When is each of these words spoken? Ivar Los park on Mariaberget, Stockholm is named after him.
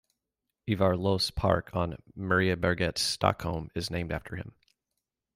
Ivar 0.67 0.97
Los 0.97 1.29
park 1.29 1.75
on 1.75 2.01
Mariaberget, 2.17 2.97
Stockholm 2.97 3.69
is 3.75 3.91
named 3.91 4.11
after 4.11 4.35
him. 4.35 4.55